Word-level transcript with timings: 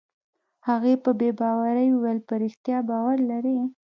هغه 0.67 0.91
په 1.03 1.11
بې 1.19 1.29
باورۍ 1.39 1.87
وویل: 1.91 2.19
په 2.27 2.33
رښتیا 2.43 2.77
باور 2.89 3.17
لرې؟ 3.29 3.57